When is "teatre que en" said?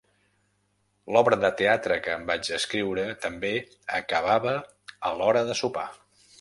1.59-2.25